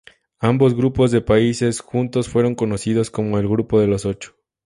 Ambos 0.39 0.73
grupos 0.73 1.11
de 1.11 1.21
países 1.21 1.79
juntos 1.79 2.27
fueron 2.27 2.55
conocidos 2.55 3.11
como 3.11 3.37
el 3.37 3.47
"Grupo 3.47 3.79
de 3.79 3.85
los 3.85 4.07
Ocho". 4.07 4.35